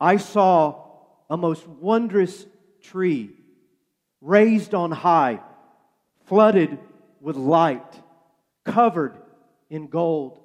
I 0.00 0.16
saw 0.16 0.86
a 1.28 1.36
most 1.36 1.66
wondrous 1.66 2.46
tree 2.82 3.30
raised 4.20 4.74
on 4.74 4.90
high, 4.90 5.40
flooded 6.26 6.78
with 7.20 7.36
light, 7.36 8.00
covered 8.64 9.16
in 9.68 9.88
gold, 9.88 10.40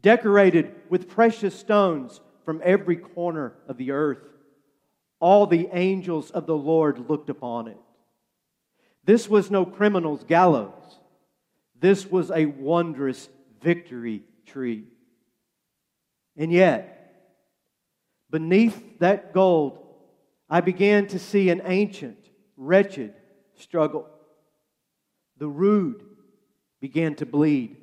decorated 0.00 0.74
with 0.88 1.08
precious 1.08 1.58
stones 1.58 2.20
from 2.44 2.60
every 2.64 2.96
corner 2.96 3.54
of 3.66 3.76
the 3.76 3.90
earth. 3.90 4.22
All 5.18 5.46
the 5.46 5.68
angels 5.72 6.30
of 6.30 6.46
the 6.46 6.56
Lord 6.56 7.08
looked 7.08 7.30
upon 7.30 7.68
it. 7.68 7.78
This 9.04 9.28
was 9.28 9.50
no 9.50 9.66
criminal's 9.66 10.24
gallows. 10.24 10.98
This 11.78 12.06
was 12.06 12.30
a 12.30 12.46
wondrous 12.46 13.28
victory 13.60 14.22
tree. 14.46 14.84
And 16.36 16.52
yet, 16.52 16.93
beneath 18.34 18.98
that 18.98 19.32
gold, 19.32 19.78
I 20.50 20.60
began 20.60 21.06
to 21.06 21.20
see 21.20 21.50
an 21.50 21.62
ancient, 21.64 22.18
wretched 22.56 23.14
struggle. 23.54 24.08
The 25.38 25.46
rood 25.46 26.02
began 26.80 27.14
to 27.14 27.26
bleed. 27.26 27.76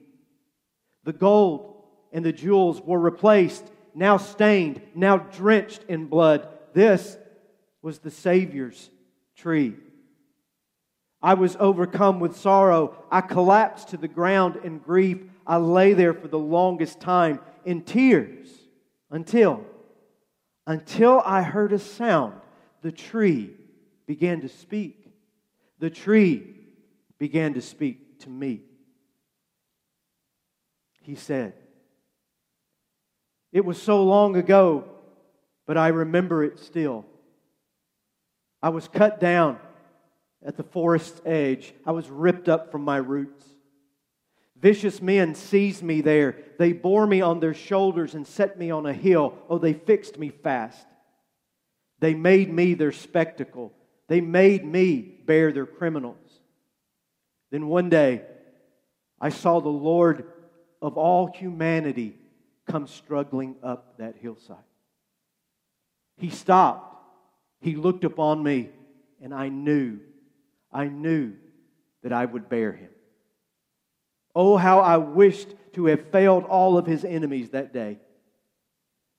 The 1.05 1.13
gold 1.13 1.85
and 2.11 2.25
the 2.25 2.33
jewels 2.33 2.81
were 2.81 2.99
replaced, 2.99 3.63
now 3.95 4.17
stained, 4.17 4.81
now 4.93 5.19
drenched 5.19 5.85
in 5.87 6.07
blood. 6.07 6.49
This 6.73 7.15
was 7.81 7.99
the 7.99 8.11
Savior's 8.11 8.89
tree. 9.37 9.77
I 11.21 11.35
was 11.35 11.55
overcome 11.61 12.19
with 12.19 12.35
sorrow. 12.35 13.01
I 13.09 13.21
collapsed 13.21 13.87
to 13.91 13.97
the 13.97 14.09
ground 14.09 14.57
in 14.65 14.79
grief. 14.79 15.19
I 15.47 15.55
lay 15.55 15.93
there 15.93 16.13
for 16.13 16.27
the 16.27 16.37
longest 16.37 16.99
time 16.99 17.39
in 17.63 17.83
tears 17.83 18.49
until 19.09 19.65
until 20.71 21.21
I 21.25 21.41
heard 21.41 21.73
a 21.73 21.79
sound. 21.79 22.33
The 22.81 22.93
tree 22.93 23.51
began 24.07 24.39
to 24.39 24.47
speak. 24.47 25.05
The 25.79 25.89
tree 25.89 26.55
began 27.19 27.55
to 27.55 27.61
speak 27.61 28.19
to 28.21 28.29
me. 28.29 28.61
He 31.01 31.15
said, 31.15 31.53
It 33.51 33.65
was 33.65 33.81
so 33.81 34.01
long 34.05 34.37
ago, 34.37 34.85
but 35.67 35.77
I 35.77 35.89
remember 35.89 36.41
it 36.41 36.57
still. 36.57 37.05
I 38.63 38.69
was 38.69 38.87
cut 38.87 39.19
down 39.19 39.59
at 40.41 40.55
the 40.55 40.63
forest's 40.63 41.21
edge, 41.25 41.73
I 41.85 41.91
was 41.91 42.09
ripped 42.09 42.47
up 42.47 42.71
from 42.71 42.83
my 42.83 42.97
roots. 42.97 43.45
Vicious 44.61 45.01
men 45.01 45.33
seized 45.33 45.81
me 45.81 46.01
there. 46.01 46.37
They 46.59 46.71
bore 46.71 47.07
me 47.07 47.21
on 47.21 47.39
their 47.39 47.55
shoulders 47.55 48.13
and 48.13 48.27
set 48.27 48.59
me 48.59 48.69
on 48.69 48.85
a 48.85 48.93
hill. 48.93 49.33
Oh, 49.49 49.57
they 49.57 49.73
fixed 49.73 50.19
me 50.19 50.29
fast. 50.29 50.85
They 51.99 52.13
made 52.13 52.51
me 52.53 52.75
their 52.75 52.91
spectacle. 52.91 53.73
They 54.07 54.21
made 54.21 54.63
me 54.63 55.01
bear 55.01 55.51
their 55.51 55.65
criminals. 55.65 56.17
Then 57.49 57.67
one 57.67 57.89
day, 57.89 58.21
I 59.19 59.29
saw 59.29 59.59
the 59.59 59.69
Lord 59.69 60.25
of 60.81 60.97
all 60.97 61.27
humanity 61.27 62.15
come 62.67 62.85
struggling 62.85 63.55
up 63.63 63.97
that 63.97 64.15
hillside. 64.17 64.57
He 66.17 66.29
stopped. 66.29 66.87
He 67.61 67.75
looked 67.75 68.03
upon 68.03 68.43
me, 68.43 68.69
and 69.21 69.33
I 69.33 69.49
knew, 69.49 69.99
I 70.71 70.85
knew 70.85 71.33
that 72.03 72.13
I 72.13 72.25
would 72.25 72.47
bear 72.47 72.71
him. 72.71 72.89
Oh, 74.35 74.57
how 74.57 74.79
I 74.79 74.97
wished 74.97 75.49
to 75.73 75.85
have 75.85 76.09
failed 76.11 76.45
all 76.45 76.77
of 76.77 76.85
his 76.85 77.03
enemies 77.03 77.49
that 77.49 77.73
day. 77.73 77.99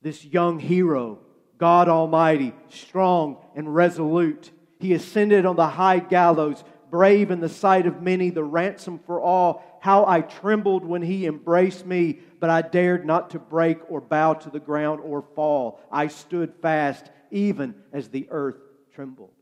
This 0.01 0.25
young 0.25 0.59
hero, 0.59 1.21
God 1.59 1.89
Almighty, 1.89 2.55
strong 2.69 3.39
and 3.55 3.75
resolute, 3.75 4.51
he 4.79 4.95
ascended 4.95 5.47
on 5.47 5.57
the 5.57 5.69
high 5.69 6.01
gallows, 6.01 6.65
brave 6.91 7.31
in 7.31 7.41
the 7.41 7.49
sight 7.49 7.87
of 7.87 8.03
many, 8.03 8.31
the 8.31 8.45
ransom 8.45 8.99
for 9.07 9.21
all. 9.21 9.63
How 9.81 10.05
I 10.07 10.21
trembled 10.21 10.85
when 10.85 11.03
he 11.03 11.27
embraced 11.27 11.87
me, 11.87 12.19
but 12.41 12.51
I 12.51 12.63
dared 12.63 13.07
not 13.07 13.31
to 13.31 13.39
break 13.39 13.79
or 13.91 14.01
bow 14.01 14.35
to 14.35 14.51
the 14.51 14.61
ground 14.61 15.01
or 15.01 15.23
fall. 15.35 15.81
I 15.91 16.09
stood 16.09 16.53
fast, 16.61 17.11
even 17.31 17.75
as 17.93 18.09
the 18.09 18.27
earth 18.31 18.59
trembled. 18.95 19.33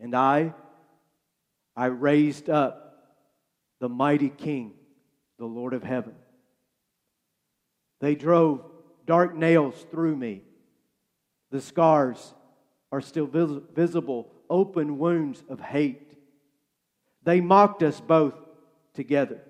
And 0.00 0.14
I, 0.14 0.54
I 1.76 1.86
raised 1.86 2.50
up 2.50 2.83
the 3.84 3.88
mighty 3.90 4.30
King, 4.30 4.72
the 5.36 5.44
Lord 5.44 5.74
of 5.74 5.82
heaven. 5.82 6.14
They 8.00 8.14
drove 8.14 8.64
dark 9.04 9.36
nails 9.36 9.74
through 9.90 10.16
me. 10.16 10.40
The 11.50 11.60
scars 11.60 12.32
are 12.90 13.02
still 13.02 13.26
vis- 13.26 13.60
visible, 13.74 14.30
open 14.48 14.96
wounds 14.96 15.44
of 15.50 15.60
hate. 15.60 16.16
They 17.24 17.42
mocked 17.42 17.82
us 17.82 18.00
both 18.00 18.32
together. 18.94 19.42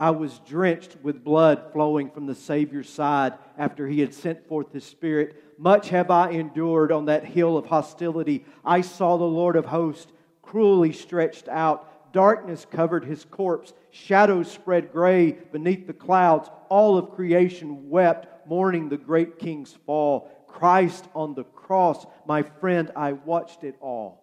I 0.00 0.12
was 0.12 0.40
drenched 0.46 0.96
with 1.02 1.22
blood 1.22 1.70
flowing 1.74 2.08
from 2.08 2.24
the 2.24 2.34
Savior's 2.34 2.88
side 2.88 3.34
after 3.58 3.86
he 3.86 4.00
had 4.00 4.14
sent 4.14 4.48
forth 4.48 4.72
his 4.72 4.84
Spirit. 4.84 5.58
Much 5.58 5.90
have 5.90 6.10
I 6.10 6.30
endured 6.30 6.90
on 6.90 7.04
that 7.04 7.26
hill 7.26 7.58
of 7.58 7.66
hostility. 7.66 8.46
I 8.64 8.80
saw 8.80 9.18
the 9.18 9.24
Lord 9.24 9.56
of 9.56 9.66
hosts 9.66 10.10
cruelly 10.40 10.94
stretched 10.94 11.46
out 11.50 11.90
Darkness 12.14 12.64
covered 12.70 13.04
his 13.04 13.24
corpse. 13.24 13.72
Shadows 13.90 14.48
spread 14.48 14.92
gray 14.92 15.32
beneath 15.32 15.88
the 15.88 15.92
clouds. 15.92 16.48
All 16.68 16.96
of 16.96 17.10
creation 17.10 17.90
wept, 17.90 18.46
mourning 18.46 18.88
the 18.88 18.96
great 18.96 19.40
king's 19.40 19.72
fall. 19.84 20.30
Christ 20.46 21.08
on 21.12 21.34
the 21.34 21.42
cross, 21.42 22.06
my 22.24 22.42
friend, 22.42 22.92
I 22.94 23.14
watched 23.14 23.64
it 23.64 23.74
all. 23.80 24.22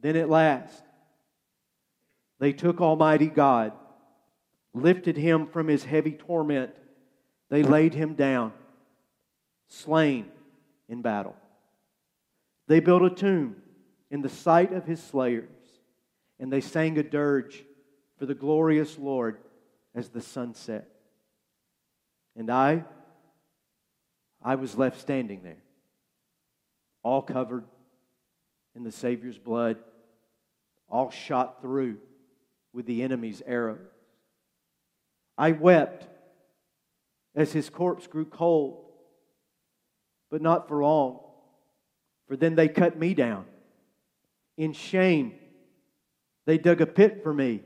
Then 0.00 0.16
at 0.16 0.28
last, 0.28 0.82
they 2.40 2.52
took 2.52 2.80
Almighty 2.80 3.28
God, 3.28 3.72
lifted 4.74 5.16
him 5.16 5.46
from 5.46 5.68
his 5.68 5.84
heavy 5.84 6.12
torment. 6.12 6.74
They 7.48 7.62
laid 7.62 7.94
him 7.94 8.14
down, 8.14 8.52
slain 9.68 10.26
in 10.88 11.00
battle. 11.00 11.36
They 12.66 12.80
built 12.80 13.04
a 13.04 13.10
tomb 13.10 13.54
in 14.10 14.20
the 14.20 14.28
sight 14.28 14.72
of 14.72 14.84
his 14.84 15.00
slayers 15.00 15.53
and 16.38 16.52
they 16.52 16.60
sang 16.60 16.98
a 16.98 17.02
dirge 17.02 17.64
for 18.18 18.26
the 18.26 18.34
glorious 18.34 18.98
Lord 18.98 19.38
as 19.94 20.08
the 20.08 20.20
sun 20.20 20.54
set. 20.54 20.88
And 22.36 22.50
I, 22.50 22.84
I 24.42 24.56
was 24.56 24.76
left 24.76 25.00
standing 25.00 25.42
there, 25.42 25.62
all 27.02 27.22
covered 27.22 27.64
in 28.74 28.82
the 28.82 28.92
Savior's 28.92 29.38
blood, 29.38 29.78
all 30.88 31.10
shot 31.10 31.60
through 31.62 31.98
with 32.72 32.86
the 32.86 33.02
enemy's 33.02 33.42
arrows. 33.46 33.78
I 35.38 35.52
wept 35.52 36.08
as 37.34 37.52
his 37.52 37.70
corpse 37.70 38.06
grew 38.06 38.24
cold, 38.24 38.84
but 40.30 40.42
not 40.42 40.68
for 40.68 40.82
long, 40.82 41.20
for 42.26 42.36
then 42.36 42.54
they 42.54 42.68
cut 42.68 42.98
me 42.98 43.14
down. 43.14 43.44
In 44.56 44.72
shame, 44.72 45.34
they 46.46 46.58
dug 46.58 46.80
a 46.80 46.86
pit 46.86 47.22
for 47.22 47.32
me. 47.32 47.62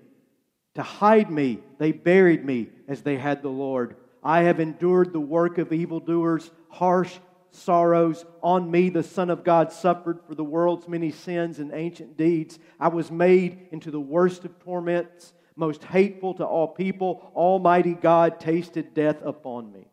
To 0.75 0.83
hide 0.83 1.31
me, 1.31 1.59
they 1.79 1.93
buried 1.93 2.45
me 2.45 2.69
as 2.87 3.03
they 3.03 3.17
had 3.17 3.43
the 3.43 3.49
Lord. 3.49 3.97
I 4.23 4.43
have 4.43 4.61
endured 4.61 5.13
the 5.13 5.21
work 5.21 5.59
of 5.59 5.73
evildoers, 5.73 6.51
harsh 6.69 7.19
sorrows. 7.51 8.25
On 8.43 8.71
me, 8.71 8.89
the 8.91 9.03
Son 9.03 9.31
of 9.31 9.45
God 9.45 9.73
suffered 9.73 10.21
for 10.27 10.35
the 10.35 10.45
world's 10.45 10.89
many 10.89 11.11
sins 11.11 11.59
and 11.59 11.73
ancient 11.73 12.17
deeds. 12.17 12.59
I 12.79 12.89
was 12.89 13.11
made 13.11 13.69
into 13.73 13.91
the 13.91 14.01
worst 14.01 14.45
of 14.45 14.59
torments, 14.61 15.33
most 15.57 15.83
hateful 15.83 16.35
to 16.35 16.45
all 16.45 16.69
people. 16.69 17.33
Almighty 17.35 17.95
God 17.95 18.39
tasted 18.39 18.95
death 18.95 19.21
upon 19.25 19.73
me. 19.73 19.89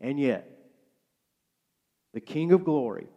And 0.00 0.18
yet, 0.18 0.48
the 2.14 2.20
King 2.20 2.52
of 2.52 2.64
glory, 2.64 3.08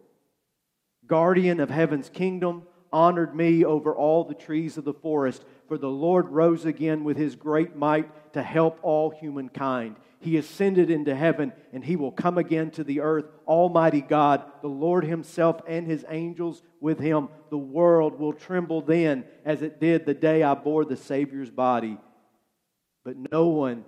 guardian 1.06 1.60
of 1.60 1.70
heaven's 1.70 2.08
kingdom, 2.08 2.62
honored 2.92 3.34
me 3.34 3.64
over 3.64 3.94
all 3.94 4.24
the 4.24 4.34
trees 4.34 4.76
of 4.76 4.84
the 4.84 4.94
forest. 4.94 5.44
For 5.68 5.78
the 5.78 5.90
Lord 5.90 6.28
rose 6.28 6.64
again 6.64 7.04
with 7.04 7.16
his 7.16 7.36
great 7.36 7.76
might 7.76 8.32
to 8.34 8.42
help 8.42 8.78
all 8.82 9.10
humankind. 9.10 9.96
He 10.18 10.36
ascended 10.36 10.90
into 10.90 11.14
heaven, 11.14 11.52
and 11.72 11.84
he 11.84 11.96
will 11.96 12.10
come 12.10 12.38
again 12.38 12.70
to 12.72 12.84
the 12.84 13.00
earth. 13.00 13.26
Almighty 13.46 14.00
God, 14.00 14.44
the 14.62 14.68
Lord 14.68 15.04
himself 15.04 15.60
and 15.68 15.86
his 15.86 16.04
angels 16.08 16.62
with 16.80 16.98
him. 16.98 17.28
The 17.50 17.58
world 17.58 18.18
will 18.18 18.32
tremble 18.32 18.80
then 18.80 19.24
as 19.44 19.62
it 19.62 19.80
did 19.80 20.06
the 20.06 20.14
day 20.14 20.42
I 20.42 20.54
bore 20.54 20.84
the 20.84 20.96
Savior's 20.96 21.50
body. 21.50 21.98
But 23.04 23.16
no 23.30 23.48
one 23.48 23.84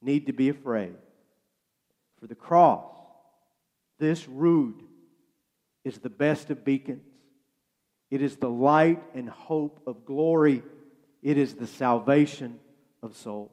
need 0.00 0.26
to 0.26 0.32
be 0.32 0.48
afraid. 0.48 0.94
For 2.20 2.26
the 2.26 2.34
cross, 2.34 2.84
this 3.98 4.28
rood, 4.28 4.82
is 5.84 5.98
the 5.98 6.10
best 6.10 6.50
of 6.50 6.64
beacons 6.64 7.07
it 8.10 8.22
is 8.22 8.36
the 8.36 8.50
light 8.50 9.02
and 9.14 9.28
hope 9.28 9.80
of 9.86 10.04
glory. 10.04 10.62
It 11.22 11.36
is 11.36 11.54
the 11.54 11.66
salvation 11.66 12.58
of 13.02 13.16
souls. 13.16 13.50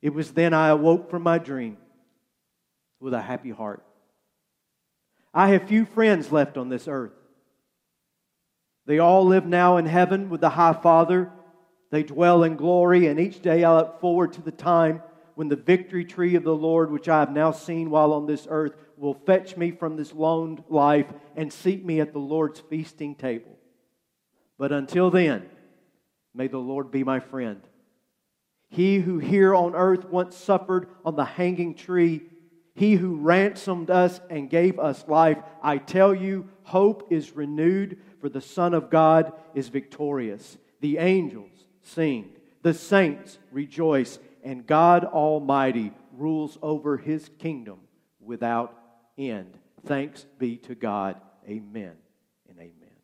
It 0.00 0.14
was 0.14 0.32
then 0.32 0.54
I 0.54 0.68
awoke 0.68 1.10
from 1.10 1.22
my 1.22 1.38
dream 1.38 1.76
with 3.00 3.14
a 3.14 3.20
happy 3.20 3.50
heart. 3.50 3.84
I 5.34 5.48
have 5.48 5.68
few 5.68 5.84
friends 5.84 6.32
left 6.32 6.56
on 6.56 6.68
this 6.68 6.88
earth. 6.88 7.12
They 8.86 8.98
all 8.98 9.26
live 9.26 9.44
now 9.44 9.76
in 9.76 9.86
heaven 9.86 10.30
with 10.30 10.40
the 10.40 10.48
High 10.48 10.72
Father. 10.72 11.30
They 11.90 12.02
dwell 12.02 12.42
in 12.42 12.56
glory, 12.56 13.06
and 13.06 13.20
each 13.20 13.42
day 13.42 13.64
I 13.64 13.76
look 13.76 14.00
forward 14.00 14.32
to 14.34 14.42
the 14.42 14.52
time 14.52 15.02
when 15.38 15.46
the 15.46 15.54
victory 15.54 16.04
tree 16.04 16.34
of 16.34 16.42
the 16.42 16.52
Lord, 16.52 16.90
which 16.90 17.08
I 17.08 17.20
have 17.20 17.30
now 17.30 17.52
seen 17.52 17.90
while 17.90 18.12
on 18.12 18.26
this 18.26 18.48
earth, 18.50 18.74
will 18.96 19.14
fetch 19.14 19.56
me 19.56 19.70
from 19.70 19.94
this 19.94 20.12
lone 20.12 20.64
life 20.68 21.06
and 21.36 21.52
seat 21.52 21.84
me 21.84 22.00
at 22.00 22.12
the 22.12 22.18
Lord's 22.18 22.58
feasting 22.58 23.14
table. 23.14 23.56
But 24.58 24.72
until 24.72 25.12
then, 25.12 25.48
may 26.34 26.48
the 26.48 26.58
Lord 26.58 26.90
be 26.90 27.04
my 27.04 27.20
friend. 27.20 27.60
He 28.68 28.98
who 28.98 29.20
here 29.20 29.54
on 29.54 29.76
earth 29.76 30.06
once 30.06 30.36
suffered 30.36 30.88
on 31.04 31.14
the 31.14 31.24
hanging 31.24 31.76
tree, 31.76 32.22
he 32.74 32.94
who 32.94 33.18
ransomed 33.18 33.90
us 33.90 34.20
and 34.28 34.50
gave 34.50 34.80
us 34.80 35.06
life, 35.06 35.38
I 35.62 35.78
tell 35.78 36.16
you, 36.16 36.48
hope 36.64 37.12
is 37.12 37.36
renewed, 37.36 38.00
for 38.20 38.28
the 38.28 38.40
Son 38.40 38.74
of 38.74 38.90
God 38.90 39.32
is 39.54 39.68
victorious. 39.68 40.58
The 40.80 40.98
angels 40.98 41.52
sing, 41.82 42.32
the 42.62 42.74
saints 42.74 43.38
rejoice, 43.52 44.18
and 44.48 44.66
God 44.66 45.04
Almighty 45.04 45.92
rules 46.16 46.56
over 46.62 46.96
his 46.96 47.28
kingdom 47.38 47.80
without 48.18 48.74
end. 49.18 49.58
Thanks 49.84 50.24
be 50.38 50.56
to 50.56 50.74
God. 50.74 51.20
Amen 51.46 51.92
and 52.48 52.58
amen. 52.58 52.96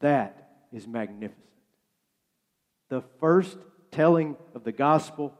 That 0.00 0.50
is 0.72 0.88
magnificent. 0.88 1.46
The 2.88 3.04
first 3.20 3.56
telling 3.92 4.36
of 4.52 4.64
the 4.64 4.72
gospel 4.72 5.32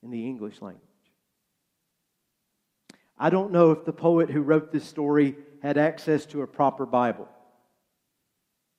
in 0.00 0.10
the 0.10 0.24
English 0.28 0.62
language. 0.62 0.80
I 3.18 3.30
don't 3.30 3.50
know 3.50 3.72
if 3.72 3.84
the 3.84 3.92
poet 3.92 4.30
who 4.30 4.42
wrote 4.42 4.70
this 4.70 4.84
story 4.84 5.34
had 5.60 5.76
access 5.76 6.24
to 6.26 6.42
a 6.42 6.46
proper 6.46 6.86
Bible. 6.86 7.28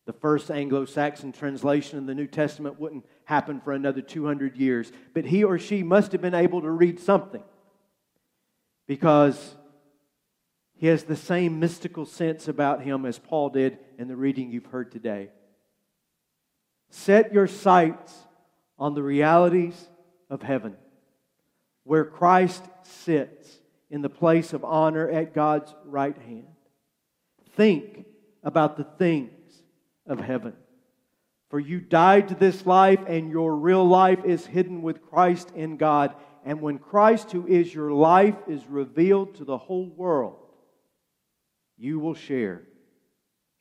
The 0.06 0.14
first 0.14 0.50
Anglo 0.50 0.86
Saxon 0.86 1.34
translation 1.34 2.00
of 2.00 2.06
the 2.06 2.16
New 2.16 2.28
Testament 2.28 2.80
wouldn't 2.80 3.06
happen 3.26 3.60
for 3.60 3.74
another 3.74 4.02
200 4.02 4.56
years, 4.56 4.92
but 5.14 5.26
he 5.26 5.44
or 5.44 5.60
she 5.60 5.84
must 5.84 6.12
have 6.14 6.22
been 6.22 6.34
able 6.34 6.62
to 6.62 6.70
read 6.70 7.00
something 7.00 7.44
because 8.88 9.56
he 10.78 10.88
has 10.88 11.04
the 11.04 11.16
same 11.16 11.60
mystical 11.60 12.06
sense 12.06 12.48
about 12.48 12.82
him 12.82 13.06
as 13.06 13.18
Paul 13.18 13.50
did 13.50 13.78
in 13.98 14.08
the 14.08 14.16
reading 14.16 14.52
you've 14.52 14.66
heard 14.66 14.92
today. 14.92 15.30
Set 16.90 17.34
your 17.34 17.48
sights 17.48 18.14
on 18.78 18.94
the 18.94 19.04
realities 19.04 19.90
of 20.30 20.42
heaven, 20.42 20.76
where 21.84 22.06
Christ 22.06 22.64
sits 22.84 23.60
in 23.90 24.02
the 24.02 24.10
place 24.10 24.54
of 24.54 24.64
honor 24.64 25.10
at 25.10 25.34
God's 25.34 25.74
right 25.86 26.18
hand. 26.18 26.48
Think 27.56 28.06
about 28.44 28.78
the 28.78 28.84
things 28.84 29.32
of 30.06 30.20
heaven. 30.20 30.54
For 31.50 31.60
you 31.60 31.80
died 31.80 32.30
to 32.30 32.36
this 32.36 32.66
life, 32.66 33.00
and 33.08 33.30
your 33.30 33.56
real 33.56 33.88
life 33.88 34.26
is 34.26 34.46
hidden 34.46 34.82
with 34.82 35.04
Christ 35.04 35.52
in 35.56 35.78
God. 35.78 36.16
And 36.44 36.62
when 36.62 36.80
Christ, 36.80 37.32
who 37.32 37.48
is 37.48 37.74
your 37.74 37.92
life, 37.92 38.36
is 38.48 38.66
revealed 38.68 39.36
to 39.36 39.46
the 39.46 39.58
whole 39.58 39.90
world, 39.90 40.38
you 41.78 42.00
will 42.00 42.14
share 42.14 42.64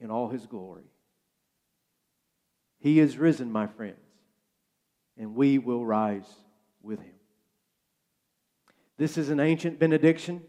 in 0.00 0.10
all 0.10 0.28
his 0.28 0.46
glory. 0.46 0.84
He 2.80 3.00
is 3.00 3.16
risen, 3.16 3.50
my 3.50 3.66
friends, 3.66 3.96
and 5.16 5.34
we 5.34 5.58
will 5.58 5.84
rise 5.84 6.28
with 6.82 7.00
him. 7.00 7.14
This 8.96 9.18
is 9.18 9.30
an 9.30 9.40
ancient 9.40 9.78
benediction, 9.78 10.42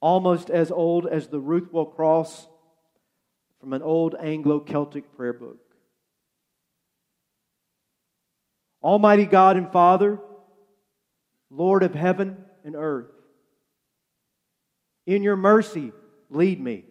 almost 0.00 0.50
as 0.50 0.70
old 0.70 1.06
as 1.06 1.28
the 1.28 1.40
Ruthwell 1.40 1.86
Cross 1.86 2.48
from 3.60 3.72
an 3.72 3.82
old 3.82 4.14
Anglo 4.20 4.60
Celtic 4.60 5.16
prayer 5.16 5.32
book. 5.32 5.67
Almighty 8.82 9.26
God 9.26 9.56
and 9.56 9.70
Father, 9.72 10.18
Lord 11.50 11.82
of 11.82 11.94
heaven 11.94 12.36
and 12.64 12.76
earth, 12.76 13.10
in 15.06 15.22
your 15.22 15.36
mercy, 15.36 15.92
lead 16.30 16.60
me. 16.60 16.84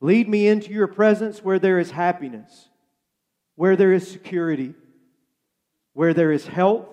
Lead 0.00 0.28
me 0.28 0.46
into 0.46 0.72
your 0.72 0.88
presence 0.88 1.42
where 1.42 1.58
there 1.58 1.78
is 1.78 1.90
happiness, 1.90 2.68
where 3.54 3.76
there 3.76 3.92
is 3.92 4.10
security, 4.10 4.74
where 5.92 6.12
there 6.12 6.32
is 6.32 6.46
health, 6.46 6.86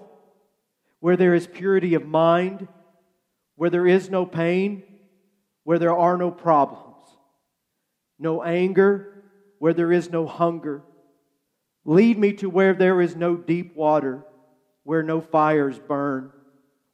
where 1.00 1.18
there 1.18 1.34
is 1.34 1.48
purity 1.48 1.96
of 1.96 2.06
mind, 2.06 2.68
where 3.56 3.70
there 3.70 3.88
is 3.88 4.10
no 4.10 4.26
pain, 4.26 4.84
where 5.64 5.80
there 5.80 5.96
are 5.96 6.18
no 6.18 6.32
problems 6.32 6.90
no 8.20 8.44
anger, 8.44 9.24
where 9.58 9.74
there 9.74 9.92
is 9.92 10.12
no 10.12 10.28
hunger. 10.28 10.84
Lead 11.90 12.20
me 12.20 12.32
to 12.34 12.52
where 12.52 12.76
there 12.76 13.02
is 13.02 13.16
no 13.16 13.36
deep 13.36 13.76
water, 13.76 14.24
where 14.84 15.02
no 15.02 15.20
fires 15.20 15.80
burn, 15.80 16.32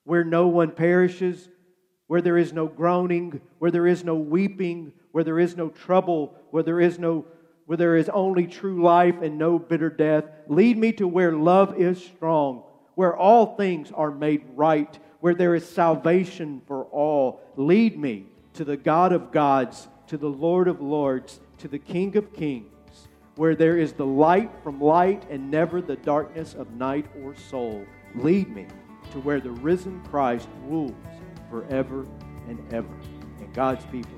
where 0.05 0.23
no 0.23 0.47
one 0.47 0.71
perishes, 0.71 1.49
where 2.07 2.21
there 2.21 2.37
is 2.37 2.53
no 2.53 2.65
groaning, 2.65 3.41
where 3.59 3.71
there 3.71 3.87
is 3.87 4.05
no 4.05 4.15
weeping, 4.15 4.93
where 5.11 5.25
there 5.25 5.37
is 5.37 5.57
no 5.57 5.67
trouble, 5.67 6.33
where 6.51 6.63
there 6.63 6.79
is 6.79 6.97
no 6.97 7.25
where 7.65 7.77
there 7.77 7.97
is 7.97 8.07
only 8.07 8.47
true 8.47 8.81
life 8.81 9.21
and 9.21 9.37
no 9.37 9.59
bitter 9.59 9.89
death. 9.89 10.23
Lead 10.47 10.77
me 10.77 10.93
to 10.93 11.09
where 11.09 11.33
love 11.33 11.77
is 11.77 12.01
strong, 12.01 12.63
where 12.93 13.17
all 13.17 13.57
things 13.57 13.91
are 13.91 14.11
made 14.11 14.45
right, 14.55 14.97
where 15.19 15.35
there 15.35 15.55
is 15.55 15.67
salvation 15.67 16.61
for 16.67 16.85
all. 16.85 17.41
Lead 17.57 17.99
me 17.99 18.27
to 18.53 18.63
the 18.63 18.77
God 18.77 19.11
of 19.11 19.33
gods 19.33 19.89
to 20.07 20.17
the 20.17 20.29
Lord 20.29 20.69
of 20.69 20.79
Lords, 20.79 21.41
to 21.57 21.67
the 21.67 21.79
King 21.79 22.15
of 22.15 22.31
Kings, 22.31 22.74
where 23.35 23.55
there 23.55 23.77
is 23.77 23.93
the 23.93 24.05
light 24.05 24.51
from 24.63 24.79
light 24.79 25.23
and 25.29 25.51
never 25.51 25.81
the 25.81 25.97
darkness 25.97 26.53
of 26.53 26.71
night 26.71 27.05
or 27.23 27.35
soul. 27.35 27.85
Lead 28.15 28.53
me 28.55 28.67
to 29.11 29.19
where 29.19 29.39
the 29.39 29.51
risen 29.51 30.01
Christ 30.05 30.47
rules 30.63 30.93
forever 31.49 32.05
and 32.47 32.73
ever. 32.73 32.93
And 33.39 33.53
God's 33.53 33.85
people 33.85 34.17